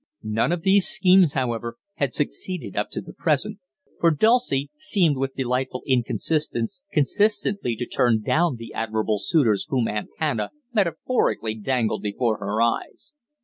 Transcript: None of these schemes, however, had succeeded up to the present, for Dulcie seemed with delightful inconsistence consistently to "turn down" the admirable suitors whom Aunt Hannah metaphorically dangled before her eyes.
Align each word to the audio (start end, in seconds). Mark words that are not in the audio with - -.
None 0.23 0.51
of 0.51 0.63
these 0.63 0.87
schemes, 0.87 1.33
however, 1.33 1.77
had 1.93 2.11
succeeded 2.15 2.75
up 2.75 2.89
to 2.89 3.01
the 3.01 3.13
present, 3.13 3.59
for 3.99 4.09
Dulcie 4.09 4.71
seemed 4.75 5.15
with 5.15 5.35
delightful 5.35 5.83
inconsistence 5.85 6.81
consistently 6.91 7.75
to 7.75 7.85
"turn 7.85 8.23
down" 8.23 8.55
the 8.55 8.73
admirable 8.73 9.19
suitors 9.19 9.67
whom 9.69 9.87
Aunt 9.87 10.09
Hannah 10.17 10.49
metaphorically 10.73 11.53
dangled 11.53 12.01
before 12.01 12.39
her 12.39 12.59
eyes. 12.63 13.13